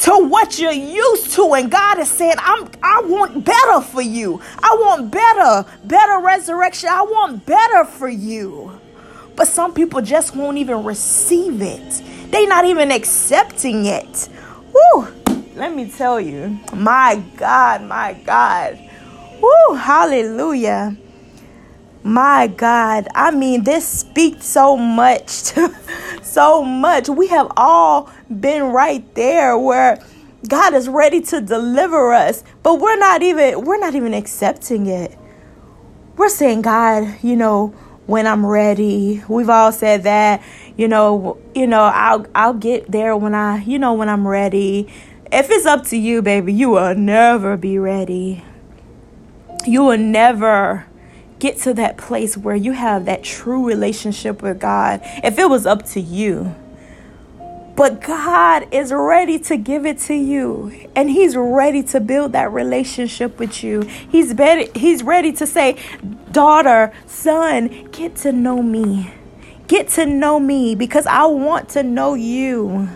to 0.00 0.12
what 0.28 0.58
you're 0.58 0.72
used 0.72 1.30
to 1.32 1.52
and 1.52 1.70
God 1.70 1.98
is 1.98 2.08
saying 2.08 2.34
I'm 2.38 2.66
I 2.82 3.02
want 3.04 3.44
better 3.44 3.82
for 3.82 4.00
you. 4.00 4.40
I 4.58 4.76
want 4.80 5.10
better, 5.10 5.68
better 5.84 6.20
resurrection. 6.20 6.88
I 6.90 7.02
want 7.02 7.44
better 7.44 7.84
for 7.84 8.08
you. 8.08 8.79
But 9.40 9.48
some 9.48 9.72
people 9.72 10.02
just 10.02 10.36
won't 10.36 10.58
even 10.58 10.84
receive 10.84 11.62
it. 11.62 12.02
They're 12.30 12.46
not 12.46 12.66
even 12.66 12.92
accepting 12.92 13.86
it. 13.86 14.28
Woo! 14.70 15.08
Let 15.54 15.74
me 15.74 15.90
tell 15.90 16.20
you. 16.20 16.60
My 16.74 17.22
God, 17.38 17.82
my 17.84 18.12
God. 18.12 18.78
Woo! 19.40 19.76
Hallelujah. 19.76 20.94
My 22.02 22.48
God. 22.48 23.08
I 23.14 23.30
mean, 23.30 23.64
this 23.64 23.88
speaks 23.88 24.44
so 24.44 24.76
much. 24.76 25.30
so 26.22 26.62
much. 26.62 27.08
We 27.08 27.28
have 27.28 27.50
all 27.56 28.10
been 28.28 28.64
right 28.64 29.02
there 29.14 29.56
where 29.56 30.04
God 30.48 30.74
is 30.74 30.86
ready 30.86 31.22
to 31.22 31.40
deliver 31.40 32.12
us, 32.12 32.44
but 32.62 32.78
we're 32.78 32.98
not 32.98 33.22
even 33.22 33.64
we're 33.64 33.80
not 33.80 33.94
even 33.94 34.12
accepting 34.12 34.86
it. 34.86 35.16
We're 36.18 36.28
saying, 36.28 36.60
God, 36.60 37.16
you 37.22 37.36
know, 37.36 37.74
when 38.10 38.26
I'm 38.26 38.44
ready. 38.44 39.22
We've 39.28 39.48
all 39.48 39.72
said 39.72 40.02
that 40.02 40.42
you 40.80 40.88
know, 40.88 41.36
you 41.54 41.66
know, 41.66 41.82
I'll 41.82 42.26
I'll 42.34 42.54
get 42.54 42.90
there 42.90 43.14
when 43.14 43.34
I, 43.34 43.62
you 43.64 43.78
know, 43.78 43.92
when 43.92 44.08
I'm 44.08 44.26
ready. 44.26 44.88
If 45.30 45.50
it's 45.50 45.66
up 45.66 45.84
to 45.88 45.96
you, 45.98 46.22
baby, 46.22 46.54
you 46.54 46.70
will 46.70 46.94
never 46.94 47.58
be 47.58 47.78
ready. 47.78 48.42
You 49.66 49.84
will 49.84 49.98
never 49.98 50.86
get 51.38 51.58
to 51.58 51.74
that 51.74 51.98
place 51.98 52.34
where 52.34 52.56
you 52.56 52.72
have 52.72 53.04
that 53.04 53.22
true 53.22 53.66
relationship 53.66 54.40
with 54.40 54.58
God. 54.58 55.00
If 55.22 55.38
it 55.38 55.50
was 55.50 55.66
up 55.66 55.84
to 55.88 56.00
you. 56.00 56.54
But 57.80 58.02
God 58.02 58.68
is 58.74 58.92
ready 58.92 59.38
to 59.38 59.56
give 59.56 59.86
it 59.86 60.00
to 60.00 60.12
you. 60.12 60.86
And 60.94 61.08
He's 61.08 61.34
ready 61.34 61.82
to 61.84 61.98
build 61.98 62.32
that 62.32 62.52
relationship 62.52 63.38
with 63.38 63.64
you. 63.64 63.80
He's 63.80 64.34
ready, 64.34 64.70
he's 64.78 65.02
ready 65.02 65.32
to 65.32 65.46
say, 65.46 65.78
daughter, 66.30 66.92
son, 67.06 67.88
get 67.90 68.16
to 68.16 68.32
know 68.32 68.62
me. 68.62 69.10
Get 69.66 69.88
to 69.92 70.04
know 70.04 70.38
me 70.38 70.74
because 70.74 71.06
I 71.06 71.24
want 71.24 71.70
to 71.70 71.82
know 71.82 72.12
you. 72.12 72.86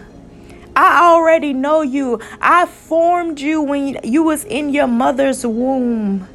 I 0.76 1.12
already 1.12 1.54
know 1.54 1.80
you. 1.80 2.20
I 2.38 2.66
formed 2.66 3.40
you 3.40 3.62
when 3.62 4.00
you 4.04 4.22
was 4.22 4.44
in 4.44 4.68
your 4.68 4.86
mother's 4.86 5.46
womb. 5.46 6.28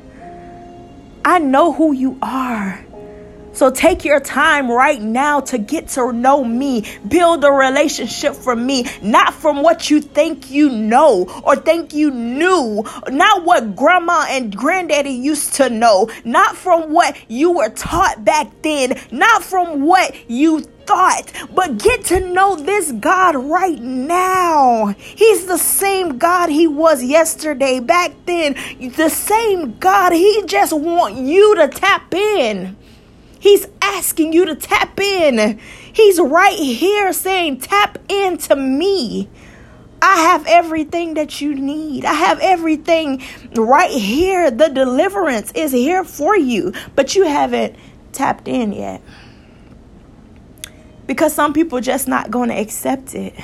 I 1.24 1.38
know 1.38 1.72
who 1.72 1.94
you 1.94 2.18
are. 2.24 2.84
So 3.60 3.70
take 3.70 4.06
your 4.06 4.22
time 4.22 4.72
right 4.72 5.02
now 5.02 5.42
to 5.42 5.58
get 5.58 5.90
to 5.90 6.14
know 6.14 6.46
me. 6.46 6.86
Build 7.06 7.44
a 7.44 7.52
relationship 7.52 8.34
from 8.34 8.66
me, 8.66 8.86
not 9.02 9.34
from 9.34 9.62
what 9.64 9.90
you 9.90 10.00
think 10.00 10.50
you 10.50 10.70
know 10.70 11.26
or 11.44 11.58
think 11.58 11.94
you 11.94 12.10
knew, 12.10 12.86
not 13.10 13.44
what 13.44 13.76
grandma 13.76 14.28
and 14.30 14.56
granddaddy 14.56 15.10
used 15.10 15.56
to 15.56 15.70
know, 15.70 16.10
not 16.24 16.56
from 16.56 16.94
what 16.94 17.18
you 17.28 17.52
were 17.52 17.68
taught 17.68 18.24
back 18.24 18.50
then, 18.62 18.98
not 19.12 19.44
from 19.44 19.82
what 19.82 20.16
you 20.30 20.62
thought, 20.62 21.30
but 21.54 21.80
get 21.80 22.06
to 22.06 22.32
know 22.32 22.56
this 22.56 22.94
God 22.94 23.36
right 23.36 23.82
now. 23.82 24.96
He's 24.98 25.48
the 25.48 25.58
same 25.58 26.18
God 26.18 26.48
he 26.48 26.66
was 26.66 27.04
yesterday, 27.04 27.82
back 27.82 28.14
then. 28.26 28.56
The 28.80 29.10
same 29.10 29.78
God. 29.80 30.14
He 30.14 30.44
just 30.46 30.72
want 30.72 31.18
you 31.18 31.56
to 31.58 31.68
tap 31.68 32.14
in. 32.14 32.78
He's 33.40 33.68
asking 33.82 34.34
you 34.34 34.46
to 34.46 34.56
tap 34.56 35.00
in. 35.00 35.60
He's 35.94 36.20
right 36.20 36.58
here 36.58 37.12
saying, 37.14 37.62
Tap 37.62 37.98
into 38.10 38.56
me. 38.56 39.30
I 40.02 40.16
have 40.16 40.46
everything 40.48 41.16
that 41.16 41.42
you 41.42 41.56
need. 41.56 42.06
I 42.06 42.14
have 42.14 42.40
everything 42.40 43.22
right 43.54 43.92
here. 43.92 44.50
The 44.50 44.70
deliverance 44.70 45.52
is 45.54 45.72
here 45.72 46.04
for 46.04 46.38
you, 46.38 46.74
but 46.96 47.16
you 47.16 47.26
haven't 47.26 47.76
tapped 48.14 48.48
in 48.48 48.72
yet. 48.72 49.02
Because 51.06 51.34
some 51.34 51.54
people 51.54 51.82
just 51.82 52.08
not 52.08 52.32
going 52.32 52.50
to 52.50 52.56
accept 52.56 53.16
it. 53.16 53.36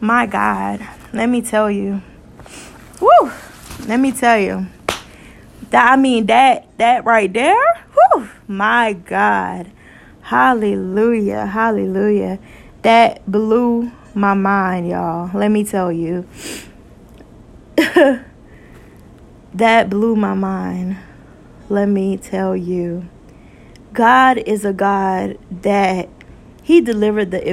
My 0.00 0.26
God, 0.26 0.86
let 1.12 1.28
me 1.28 1.40
tell 1.42 1.70
you. 1.70 2.02
Woo! 3.00 3.32
Let 3.86 3.98
me 3.98 4.12
tell 4.12 4.38
you. 4.38 4.66
That 5.70 5.92
I 5.92 5.96
mean 5.96 6.26
that 6.26 6.66
that 6.78 7.04
right 7.04 7.32
there 7.32 7.86
Whew, 7.96 8.28
my 8.46 8.92
God. 8.92 9.70
Hallelujah. 10.22 11.46
Hallelujah. 11.46 12.38
That 12.82 13.30
blew 13.30 13.90
my 14.14 14.34
mind, 14.34 14.88
y'all. 14.88 15.30
Let 15.34 15.50
me 15.50 15.64
tell 15.64 15.90
you. 15.92 16.26
that 19.54 19.90
blew 19.90 20.16
my 20.16 20.34
mind. 20.34 20.98
Let 21.68 21.88
me 21.88 22.16
tell 22.16 22.56
you. 22.56 23.08
God 23.92 24.38
is 24.38 24.64
a 24.64 24.72
God 24.72 25.38
that 25.62 26.08
He 26.62 26.80
delivered 26.80 27.30
the 27.30 27.48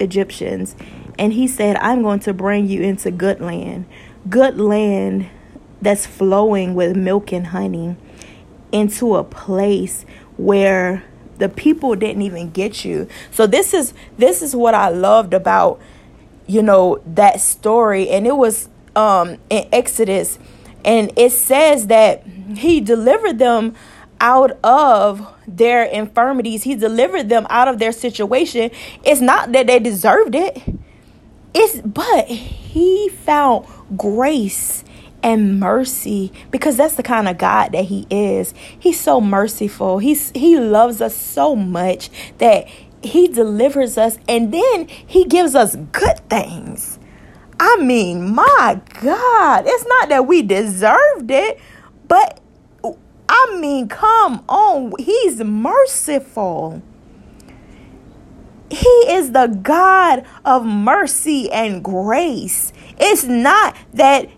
Egyptians 0.00 0.76
and 1.18 1.32
He 1.32 1.46
said, 1.46 1.76
I'm 1.76 2.02
going 2.02 2.20
to 2.20 2.32
bring 2.34 2.68
you 2.68 2.82
into 2.82 3.10
good 3.10 3.40
land. 3.40 3.86
Good 4.28 4.58
land 4.58 5.28
that's 5.84 6.06
flowing 6.06 6.74
with 6.74 6.96
milk 6.96 7.32
and 7.32 7.48
honey 7.48 7.96
into 8.72 9.16
a 9.16 9.24
place 9.24 10.04
where 10.36 11.04
the 11.38 11.48
people 11.48 11.94
didn't 11.94 12.22
even 12.22 12.50
get 12.50 12.84
you. 12.84 13.08
So 13.30 13.46
this 13.46 13.72
is 13.74 13.94
this 14.18 14.42
is 14.42 14.54
what 14.56 14.74
I 14.74 14.88
loved 14.88 15.34
about 15.34 15.80
you 16.46 16.62
know, 16.62 17.00
that 17.06 17.40
story. 17.40 18.08
And 18.08 18.26
it 18.26 18.36
was 18.36 18.68
um, 18.94 19.38
in 19.50 19.68
Exodus. 19.72 20.38
And 20.84 21.10
it 21.16 21.32
says 21.32 21.86
that 21.86 22.24
he 22.56 22.80
delivered 22.80 23.38
them 23.38 23.74
out 24.20 24.52
of 24.62 25.26
their 25.46 25.84
infirmities. 25.84 26.62
He 26.62 26.74
delivered 26.74 27.28
them 27.28 27.46
out 27.50 27.68
of 27.68 27.78
their 27.78 27.92
situation. 27.92 28.70
It's 29.02 29.20
not 29.20 29.52
that 29.52 29.66
they 29.66 29.78
deserved 29.78 30.34
it. 30.34 30.62
It's 31.54 31.80
but 31.80 32.26
he 32.26 33.08
found 33.08 33.66
grace 33.96 34.84
and 35.24 35.58
mercy 35.58 36.30
because 36.50 36.76
that's 36.76 36.94
the 36.94 37.02
kind 37.02 37.26
of 37.26 37.38
God 37.38 37.72
that 37.72 37.86
he 37.86 38.06
is. 38.10 38.54
He's 38.78 39.00
so 39.00 39.20
merciful. 39.20 39.98
He's 39.98 40.30
he 40.32 40.60
loves 40.60 41.00
us 41.00 41.16
so 41.16 41.56
much 41.56 42.10
that 42.38 42.68
he 43.02 43.26
delivers 43.26 43.98
us 43.98 44.18
and 44.28 44.52
then 44.52 44.86
he 44.88 45.24
gives 45.24 45.54
us 45.54 45.76
good 45.92 46.20
things. 46.28 46.98
I 47.58 47.76
mean, 47.78 48.34
my 48.34 48.80
God, 49.00 49.64
it's 49.66 49.86
not 49.86 50.10
that 50.10 50.26
we 50.26 50.42
deserved 50.42 51.30
it, 51.30 51.58
but 52.06 52.40
I 53.28 53.58
mean, 53.58 53.88
come 53.88 54.44
on, 54.48 54.92
he's 54.98 55.42
merciful. 55.42 56.82
He 58.70 58.88
is 59.08 59.32
the 59.32 59.46
God 59.46 60.24
of 60.44 60.64
mercy 60.66 61.50
and 61.50 61.82
grace. 61.82 62.72
It's 62.98 63.24
not 63.24 63.76
that 63.94 64.28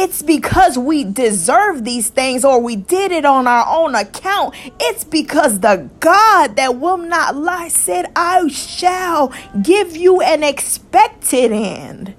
it's 0.00 0.22
because 0.22 0.78
we 0.78 1.02
deserve 1.02 1.82
these 1.82 2.08
things 2.08 2.44
or 2.44 2.60
we 2.60 2.76
did 2.76 3.10
it 3.10 3.24
on 3.24 3.48
our 3.48 3.66
own 3.66 3.96
account. 3.96 4.54
It's 4.78 5.02
because 5.02 5.58
the 5.58 5.90
God 5.98 6.54
that 6.54 6.76
will 6.76 6.98
not 6.98 7.34
lie 7.34 7.66
said, 7.66 8.06
I 8.14 8.46
shall 8.46 9.32
give 9.60 9.96
you 9.96 10.20
an 10.20 10.44
expected 10.44 11.50
end. 11.50 12.14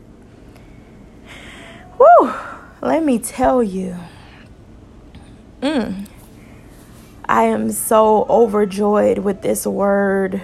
Whew, 1.95 2.33
let 2.81 3.01
me 3.01 3.17
tell 3.17 3.63
you. 3.63 3.95
Mm, 5.61 6.05
I 7.29 7.43
am 7.43 7.71
so 7.71 8.25
overjoyed 8.29 9.19
with 9.19 9.41
this 9.41 9.65
word. 9.65 10.41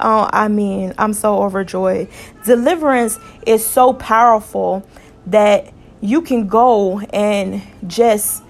Oh, 0.00 0.28
I 0.32 0.48
mean, 0.48 0.94
I'm 0.98 1.12
so 1.12 1.44
overjoyed. 1.44 2.08
Deliverance 2.44 3.20
is 3.46 3.64
so 3.64 3.92
powerful 3.92 4.84
that 5.26 5.73
you 6.04 6.20
can 6.20 6.46
go 6.46 7.00
and 7.14 7.62
just 7.86 8.42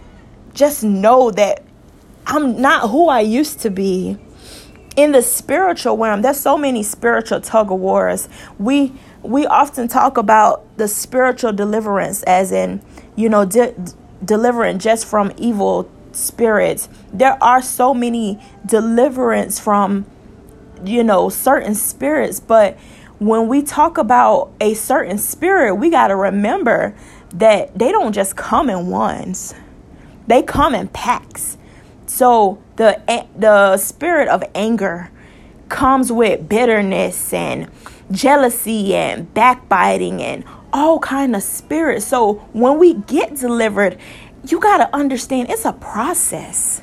just 0.55 0.83
know 0.83 1.31
that 1.31 1.63
I'm 2.27 2.61
not 2.61 2.91
who 2.91 3.09
I 3.09 3.21
used 3.21 3.61
to 3.61 3.71
be. 3.71 4.19
In 4.97 5.13
the 5.13 5.23
spiritual 5.23 5.97
realm, 5.97 6.23
there's 6.23 6.39
so 6.39 6.57
many 6.57 6.83
spiritual 6.83 7.41
tug 7.41 7.71
of 7.71 7.79
wars. 7.79 8.29
We 8.59 8.93
we 9.23 9.47
often 9.47 9.87
talk 9.87 10.17
about 10.17 10.65
the 10.79 10.89
spiritual 10.89 11.53
deliverance 11.53 12.25
as 12.25 12.51
in, 12.51 12.83
you 13.15 13.29
know, 13.29 13.45
de- 13.45 13.75
delivering 14.25 14.81
just 14.81 15.07
from 15.07 15.33
evil 15.37 15.89
spirits. 16.11 16.89
There 17.13 17.41
are 17.43 17.63
so 17.63 17.95
many 17.95 18.41
deliverance 18.67 19.61
from 19.61 20.07
you 20.85 21.05
know 21.05 21.29
certain 21.29 21.77
spirits, 21.77 22.41
but 22.41 22.77
when 23.21 23.47
we 23.47 23.63
talk 23.63 23.97
about 23.97 24.51
a 24.61 24.75
certain 24.75 25.19
spirit, 25.19 25.77
we 25.77 25.89
got 25.89 26.09
to 26.09 26.17
remember 26.17 26.97
that 27.35 27.77
they 27.79 27.91
don't 27.91 28.13
just 28.13 28.37
come 28.37 28.71
in 28.71 28.89
ones. 28.89 29.55
They 30.27 30.43
come 30.43 30.75
in 30.75 30.89
packs. 30.89 31.59
So 32.07 32.63
the 32.77 33.01
the 33.37 33.77
spirit 33.77 34.29
of 34.29 34.43
anger 34.55 35.11
comes 35.69 36.13
with 36.13 36.49
bitterness 36.49 37.33
and 37.33 37.71
jealousy 38.11 38.95
and 38.95 39.33
backbiting 39.35 40.23
and 40.23 40.45
all 40.73 40.99
kind 40.99 41.35
of 41.35 41.43
spirits. 41.43 42.07
So 42.07 42.35
when 42.53 42.79
we 42.79 42.95
get 42.95 43.37
delivered, 43.37 43.99
you 44.47 44.61
got 44.61 44.79
to 44.79 44.95
understand 44.95 45.51
it's 45.51 45.65
a 45.65 45.73
process. 45.73 46.83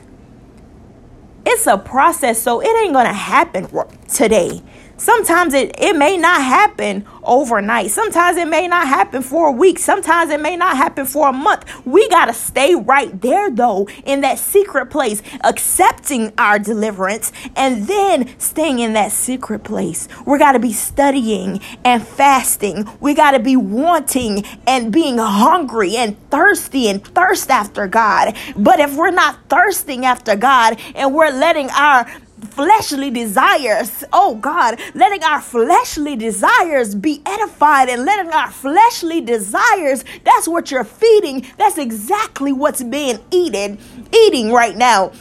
It's 1.45 1.67
a 1.67 1.77
process. 1.77 2.41
So 2.41 2.61
it 2.61 2.83
ain't 2.83 2.93
going 2.93 3.07
to 3.07 3.13
happen 3.13 3.67
today. 4.07 4.61
Sometimes 5.01 5.55
it, 5.55 5.73
it 5.79 5.95
may 5.95 6.15
not 6.15 6.43
happen 6.43 7.07
overnight. 7.23 7.89
Sometimes 7.89 8.37
it 8.37 8.47
may 8.47 8.67
not 8.67 8.87
happen 8.87 9.23
for 9.23 9.47
a 9.47 9.51
week. 9.51 9.79
Sometimes 9.79 10.29
it 10.29 10.39
may 10.39 10.55
not 10.55 10.77
happen 10.77 11.07
for 11.07 11.29
a 11.29 11.33
month. 11.33 11.65
We 11.87 12.07
got 12.09 12.25
to 12.25 12.33
stay 12.33 12.75
right 12.75 13.19
there, 13.19 13.49
though, 13.49 13.89
in 14.05 14.21
that 14.21 14.37
secret 14.37 14.91
place, 14.91 15.23
accepting 15.43 16.31
our 16.37 16.59
deliverance 16.59 17.31
and 17.55 17.87
then 17.87 18.37
staying 18.37 18.77
in 18.77 18.93
that 18.93 19.11
secret 19.11 19.63
place. 19.63 20.07
We 20.27 20.37
got 20.37 20.51
to 20.51 20.59
be 20.59 20.71
studying 20.71 21.61
and 21.83 22.07
fasting. 22.07 22.87
We 22.99 23.15
got 23.15 23.31
to 23.31 23.39
be 23.39 23.55
wanting 23.57 24.45
and 24.67 24.93
being 24.93 25.17
hungry 25.17 25.95
and 25.95 26.15
thirsty 26.29 26.87
and 26.87 27.03
thirst 27.03 27.49
after 27.49 27.87
God. 27.87 28.35
But 28.55 28.79
if 28.79 28.95
we're 28.95 29.09
not 29.09 29.49
thirsting 29.49 30.05
after 30.05 30.35
God 30.35 30.79
and 30.93 31.11
we're 31.15 31.31
letting 31.31 31.71
our 31.71 32.05
fleshly 32.51 33.09
desires, 33.09 34.03
oh 34.13 34.35
God, 34.35 34.79
letting 34.93 35.23
our 35.23 35.41
fleshly 35.41 36.15
desires 36.15 36.95
be 36.95 37.21
edified 37.25 37.89
and 37.89 38.05
letting 38.05 38.31
our 38.31 38.51
fleshly 38.51 39.21
desires, 39.21 40.03
that's 40.23 40.47
what 40.47 40.71
you're 40.71 40.83
feeding. 40.83 41.47
That's 41.57 41.77
exactly 41.77 42.51
what's 42.51 42.83
being 42.83 43.19
eaten, 43.31 43.77
eating 44.13 44.51
right 44.51 44.75
now 44.75 45.11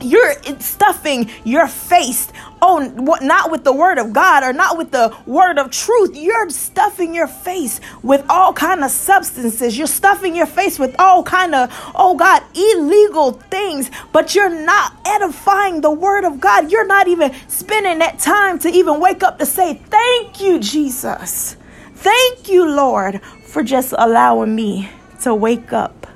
you're 0.00 0.34
stuffing 0.60 1.30
your 1.44 1.66
face 1.66 2.28
oh 2.62 2.78
not 3.20 3.50
with 3.50 3.64
the 3.64 3.72
word 3.72 3.98
of 3.98 4.12
god 4.12 4.42
or 4.42 4.52
not 4.52 4.76
with 4.78 4.90
the 4.90 5.16
word 5.26 5.58
of 5.58 5.70
truth. 5.70 6.16
You're 6.16 6.50
stuffing 6.50 7.14
your 7.14 7.26
face 7.26 7.80
with 8.02 8.24
all 8.28 8.52
kind 8.52 8.84
of 8.84 8.90
substances. 8.90 9.76
You're 9.76 9.86
stuffing 9.86 10.36
your 10.36 10.46
face 10.46 10.78
with 10.78 10.94
all 10.98 11.22
kind 11.22 11.54
of 11.54 11.70
oh 11.94 12.14
god 12.16 12.42
illegal 12.54 13.32
things 13.32 13.90
but 14.12 14.34
you're 14.34 14.48
not 14.48 14.94
edifying 15.06 15.80
the 15.80 15.90
word 15.90 16.24
of 16.24 16.40
god. 16.40 16.70
You're 16.70 16.86
not 16.86 17.08
even 17.08 17.34
spending 17.48 17.98
that 17.98 18.18
time 18.18 18.58
to 18.60 18.68
even 18.68 19.00
wake 19.00 19.22
up 19.22 19.38
to 19.38 19.46
say 19.46 19.74
thank 19.74 20.40
you 20.40 20.58
jesus. 20.58 21.56
Thank 21.94 22.48
you 22.48 22.68
lord 22.68 23.20
for 23.46 23.62
just 23.62 23.94
allowing 23.96 24.54
me 24.54 24.88
to 25.22 25.34
wake 25.34 25.72
up 25.72 26.06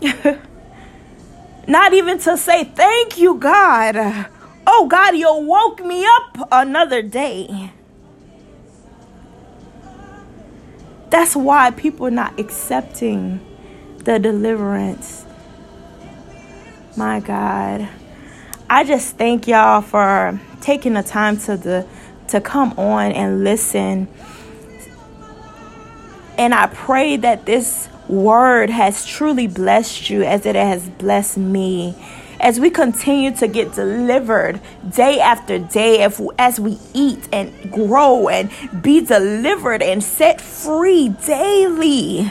Not 1.68 1.92
even 1.92 2.18
to 2.20 2.36
say, 2.38 2.64
Thank 2.64 3.18
you, 3.18 3.34
God. 3.36 4.26
Oh, 4.66 4.88
God, 4.88 5.16
you 5.16 5.32
woke 5.32 5.84
me 5.84 6.04
up 6.04 6.48
another 6.50 7.02
day. 7.02 7.72
That's 11.10 11.36
why 11.36 11.70
people 11.70 12.06
are 12.06 12.10
not 12.10 12.38
accepting 12.40 13.40
the 14.04 14.18
deliverance. 14.18 15.26
My 16.96 17.20
God. 17.20 17.88
I 18.70 18.84
just 18.84 19.16
thank 19.16 19.46
y'all 19.46 19.82
for 19.82 20.40
taking 20.60 20.94
the 20.94 21.02
time 21.02 21.38
to 21.40 21.56
the 21.56 21.86
to 22.28 22.40
come 22.40 22.72
on 22.78 23.12
and 23.12 23.44
listen. 23.44 24.08
And 26.36 26.54
I 26.54 26.66
pray 26.66 27.16
that 27.16 27.46
this 27.46 27.88
word 28.08 28.70
has 28.70 29.06
truly 29.06 29.46
blessed 29.46 30.10
you 30.10 30.22
as 30.22 30.46
it 30.46 30.56
has 30.56 30.88
blessed 30.88 31.38
me. 31.38 31.94
As 32.40 32.60
we 32.60 32.70
continue 32.70 33.34
to 33.36 33.48
get 33.48 33.74
delivered 33.74 34.60
day 34.90 35.20
after 35.20 35.58
day, 35.58 36.02
if, 36.02 36.20
as 36.38 36.60
we 36.60 36.78
eat 36.94 37.28
and 37.32 37.72
grow 37.72 38.28
and 38.28 38.50
be 38.80 39.00
delivered 39.04 39.82
and 39.82 40.02
set 40.02 40.40
free 40.40 41.08
daily. 41.08 42.30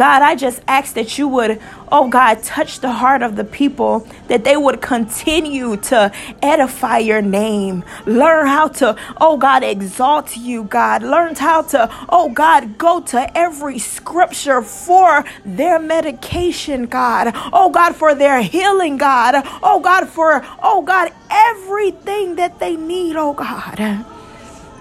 God, 0.00 0.22
I 0.22 0.34
just 0.34 0.62
ask 0.66 0.94
that 0.94 1.18
you 1.18 1.28
would, 1.28 1.60
oh 1.92 2.08
God, 2.08 2.42
touch 2.42 2.80
the 2.80 2.90
heart 2.90 3.20
of 3.20 3.36
the 3.36 3.44
people, 3.44 4.08
that 4.28 4.44
they 4.44 4.56
would 4.56 4.80
continue 4.80 5.76
to 5.76 6.10
edify 6.40 6.96
your 6.96 7.20
name. 7.20 7.84
Learn 8.06 8.46
how 8.46 8.68
to, 8.68 8.96
oh 9.20 9.36
God, 9.36 9.62
exalt 9.62 10.38
you, 10.38 10.64
God. 10.64 11.02
Learn 11.02 11.34
how 11.34 11.60
to, 11.74 11.90
oh 12.08 12.30
God, 12.30 12.78
go 12.78 13.02
to 13.12 13.36
every 13.36 13.78
scripture 13.78 14.62
for 14.62 15.22
their 15.44 15.78
medication, 15.78 16.86
God. 16.86 17.32
Oh 17.52 17.68
God, 17.68 17.94
for 17.94 18.14
their 18.14 18.40
healing, 18.40 18.96
God. 18.96 19.34
Oh 19.62 19.80
God, 19.80 20.08
for, 20.08 20.42
oh 20.62 20.80
God, 20.80 21.12
everything 21.30 22.36
that 22.36 22.58
they 22.58 22.74
need, 22.74 23.16
oh 23.16 23.34
God 23.34 24.06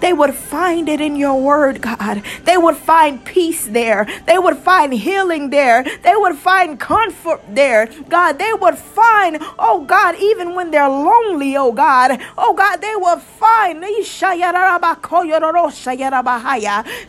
they 0.02 0.14
would 0.14 0.34
find 0.34 0.88
it 0.90 1.02
in 1.02 1.16
your 1.16 1.40
word, 1.42 1.82
God. 1.82 2.24
They 2.44 2.58
would 2.58 2.78
find 2.78 3.24
peace 3.24 3.66
there. 3.68 4.08
They 4.26 4.38
would 4.38 4.58
find 4.58 4.94
healing 4.94 5.50
there. 5.50 5.84
They 5.84 6.16
would 6.16 6.38
find 6.38 6.80
comfort 6.80 7.42
there. 7.50 7.90
God, 8.08 8.40
they 8.40 8.54
would 8.54 8.78
find, 8.78 9.38
oh 9.58 9.84
God, 9.86 10.16
even 10.20 10.56
when 10.56 10.72
they're 10.72 10.90
lonely, 10.90 11.56
oh 11.58 11.72
God, 11.72 12.22
oh 12.38 12.54
God, 12.54 12.82
they 12.82 12.96
would 12.96 13.22
find, 13.22 13.84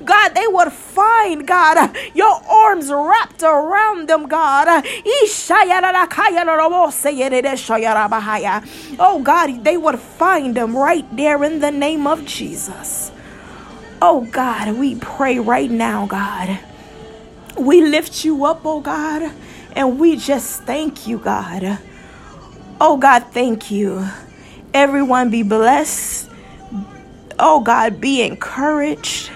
God, 0.05 0.35
they 0.35 0.46
would 0.48 0.72
find, 0.72 1.46
God, 1.46 1.96
your 2.14 2.42
arms 2.48 2.90
wrapped 2.90 3.42
around 3.42 4.09
them, 4.09 4.26
God. 4.29 4.85
Oh 8.98 9.20
God, 9.22 9.64
they 9.64 9.76
would 9.76 9.98
find 9.98 10.55
them 10.57 10.76
right 10.76 11.16
there 11.16 11.44
in 11.44 11.61
the 11.61 11.70
name 11.70 12.07
of 12.07 12.26
Oh 14.02 14.26
God, 14.30 14.76
we 14.76 14.94
pray 14.94 15.38
right 15.38 15.70
now, 15.70 16.06
God. 16.06 16.58
We 17.58 17.82
lift 17.82 18.24
you 18.24 18.44
up, 18.44 18.62
oh 18.64 18.80
God, 18.80 19.30
and 19.76 19.98
we 19.98 20.16
just 20.16 20.62
thank 20.62 21.06
you, 21.06 21.18
God. 21.18 21.78
Oh 22.80 22.96
God, 22.96 23.26
thank 23.32 23.70
you. 23.70 24.06
Everyone 24.72 25.30
be 25.30 25.42
blessed. 25.42 26.30
Oh 27.38 27.60
God, 27.60 28.00
be 28.00 28.22
encouraged. 28.22 29.30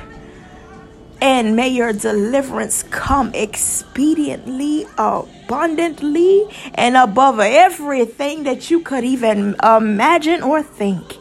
And 1.21 1.57
may 1.57 1.69
your 1.69 1.93
deliverance 1.93 2.83
come 2.85 3.33
expediently, 3.33 4.89
abundantly, 4.97 6.47
and 6.75 6.97
above 6.97 7.41
everything 7.41 8.45
that 8.45 8.71
you 8.71 8.81
could 8.81 9.05
even 9.05 9.57
imagine 9.63 10.43
or 10.43 10.63
think. 10.63 11.19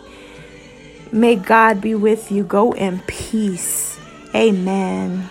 May 1.13 1.35
God 1.35 1.79
be 1.79 1.93
with 1.95 2.31
you. 2.31 2.43
Go 2.43 2.73
in 2.73 2.99
peace. 3.05 3.99
Amen. 4.35 5.29